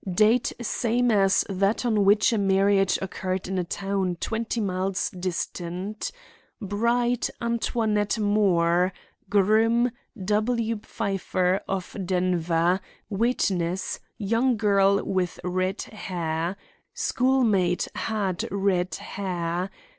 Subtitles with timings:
[0.11, 6.11] Date same as that on which a marriage occurred in a town twenty miles distant.
[6.59, 8.93] Bride, Antoinette Moore;
[9.29, 9.91] groom,
[10.25, 10.79] W.
[10.81, 12.79] Pfeiffer of Denver;
[13.11, 16.55] witness, young girl with red hair.
[16.95, 19.69] Schoolmate had red hair.